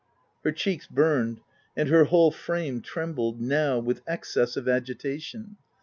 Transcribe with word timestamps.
Her 0.43 0.51
cheeks 0.51 0.87
burned 0.87 1.41
and 1.77 1.87
her 1.87 2.05
whole 2.05 2.31
frame 2.31 2.81
trem 2.81 3.13
bled, 3.13 3.39
now, 3.39 3.77
with 3.77 4.01
excess 4.07 4.57
of 4.57 4.67
agitation. 4.67 5.57